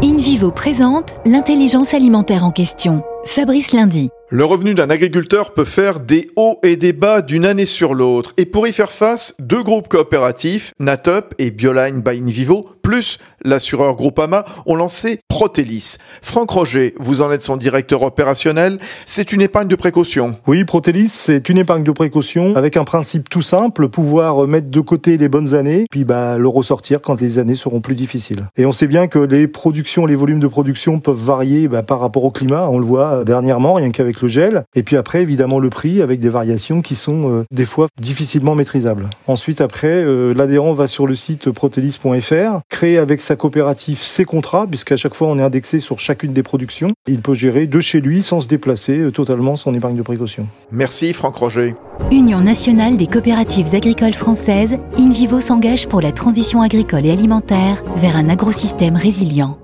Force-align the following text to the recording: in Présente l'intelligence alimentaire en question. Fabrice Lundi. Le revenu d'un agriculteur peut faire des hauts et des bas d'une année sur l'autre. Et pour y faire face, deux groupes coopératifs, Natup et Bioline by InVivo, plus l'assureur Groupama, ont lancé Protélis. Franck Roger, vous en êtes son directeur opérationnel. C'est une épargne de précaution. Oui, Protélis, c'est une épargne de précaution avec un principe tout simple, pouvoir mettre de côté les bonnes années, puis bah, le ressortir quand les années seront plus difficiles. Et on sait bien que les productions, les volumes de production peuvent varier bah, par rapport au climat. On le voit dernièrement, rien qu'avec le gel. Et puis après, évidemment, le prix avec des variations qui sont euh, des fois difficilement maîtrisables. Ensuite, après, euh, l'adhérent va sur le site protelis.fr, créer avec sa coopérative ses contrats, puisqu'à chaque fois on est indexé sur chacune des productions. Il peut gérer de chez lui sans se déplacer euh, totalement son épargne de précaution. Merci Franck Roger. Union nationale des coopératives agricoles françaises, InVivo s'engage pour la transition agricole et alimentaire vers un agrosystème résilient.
in 0.00 0.17
Présente 0.46 1.16
l'intelligence 1.26 1.94
alimentaire 1.94 2.44
en 2.44 2.52
question. 2.52 3.02
Fabrice 3.24 3.72
Lundi. 3.72 4.10
Le 4.30 4.44
revenu 4.44 4.74
d'un 4.74 4.90
agriculteur 4.90 5.54
peut 5.54 5.64
faire 5.64 6.00
des 6.00 6.30
hauts 6.36 6.58
et 6.62 6.76
des 6.76 6.92
bas 6.92 7.22
d'une 7.22 7.46
année 7.46 7.64
sur 7.64 7.94
l'autre. 7.94 8.34
Et 8.36 8.44
pour 8.44 8.68
y 8.68 8.72
faire 8.72 8.92
face, 8.92 9.34
deux 9.38 9.62
groupes 9.62 9.88
coopératifs, 9.88 10.74
Natup 10.78 11.34
et 11.38 11.50
Bioline 11.50 12.02
by 12.02 12.18
InVivo, 12.18 12.68
plus 12.82 13.18
l'assureur 13.42 13.96
Groupama, 13.96 14.44
ont 14.66 14.76
lancé 14.76 15.20
Protélis. 15.28 15.96
Franck 16.20 16.50
Roger, 16.50 16.94
vous 16.98 17.22
en 17.22 17.32
êtes 17.32 17.42
son 17.42 17.56
directeur 17.56 18.02
opérationnel. 18.02 18.78
C'est 19.06 19.32
une 19.32 19.40
épargne 19.40 19.68
de 19.68 19.76
précaution. 19.76 20.36
Oui, 20.46 20.64
Protélis, 20.64 21.08
c'est 21.08 21.48
une 21.48 21.56
épargne 21.56 21.84
de 21.84 21.92
précaution 21.92 22.54
avec 22.54 22.76
un 22.76 22.84
principe 22.84 23.30
tout 23.30 23.40
simple, 23.40 23.88
pouvoir 23.88 24.46
mettre 24.46 24.68
de 24.68 24.80
côté 24.80 25.16
les 25.16 25.28
bonnes 25.30 25.54
années, 25.54 25.86
puis 25.90 26.04
bah, 26.04 26.36
le 26.36 26.48
ressortir 26.48 27.00
quand 27.00 27.18
les 27.18 27.38
années 27.38 27.54
seront 27.54 27.80
plus 27.80 27.94
difficiles. 27.94 28.48
Et 28.58 28.66
on 28.66 28.72
sait 28.72 28.86
bien 28.86 29.06
que 29.06 29.18
les 29.18 29.48
productions, 29.48 30.04
les 30.04 30.16
volumes 30.16 30.27
de 30.36 30.46
production 30.46 31.00
peuvent 31.00 31.16
varier 31.16 31.68
bah, 31.68 31.82
par 31.82 32.00
rapport 32.00 32.24
au 32.24 32.30
climat. 32.30 32.68
On 32.68 32.78
le 32.78 32.84
voit 32.84 33.24
dernièrement, 33.24 33.74
rien 33.74 33.90
qu'avec 33.90 34.20
le 34.20 34.28
gel. 34.28 34.64
Et 34.74 34.82
puis 34.82 34.96
après, 34.96 35.22
évidemment, 35.22 35.58
le 35.58 35.70
prix 35.70 36.02
avec 36.02 36.20
des 36.20 36.28
variations 36.28 36.82
qui 36.82 36.94
sont 36.94 37.30
euh, 37.30 37.44
des 37.50 37.64
fois 37.64 37.86
difficilement 38.00 38.54
maîtrisables. 38.54 39.08
Ensuite, 39.26 39.60
après, 39.60 40.04
euh, 40.04 40.34
l'adhérent 40.34 40.72
va 40.74 40.86
sur 40.86 41.06
le 41.06 41.14
site 41.14 41.50
protelis.fr, 41.50 42.60
créer 42.68 42.98
avec 42.98 43.20
sa 43.20 43.36
coopérative 43.36 43.98
ses 43.98 44.24
contrats, 44.24 44.66
puisqu'à 44.66 44.96
chaque 44.96 45.14
fois 45.14 45.28
on 45.28 45.38
est 45.38 45.42
indexé 45.42 45.78
sur 45.78 45.98
chacune 45.98 46.32
des 46.32 46.42
productions. 46.42 46.90
Il 47.06 47.20
peut 47.20 47.34
gérer 47.34 47.66
de 47.66 47.80
chez 47.80 48.00
lui 48.00 48.22
sans 48.22 48.40
se 48.40 48.48
déplacer 48.48 48.98
euh, 48.98 49.10
totalement 49.10 49.56
son 49.56 49.72
épargne 49.74 49.96
de 49.96 50.02
précaution. 50.02 50.46
Merci 50.70 51.12
Franck 51.12 51.36
Roger. 51.36 51.74
Union 52.10 52.40
nationale 52.40 52.96
des 52.96 53.06
coopératives 53.06 53.74
agricoles 53.74 54.12
françaises, 54.12 54.76
InVivo 54.96 55.40
s'engage 55.40 55.88
pour 55.88 56.00
la 56.00 56.12
transition 56.12 56.62
agricole 56.62 57.06
et 57.06 57.10
alimentaire 57.10 57.82
vers 57.96 58.16
un 58.16 58.28
agrosystème 58.28 58.96
résilient. 58.96 59.58